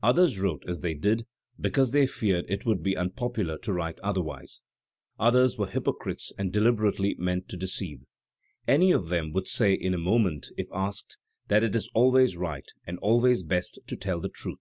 [0.00, 1.26] Others wrote as they did,
[1.60, 4.62] because they feared it would be unpopular to write otherwise.
[5.18, 8.04] Others were hypocrites and deliberately meant to deceive.
[8.68, 11.16] Any of them would say in a moment, if asked,
[11.48, 14.60] that it is always right and always bed to tell the truth.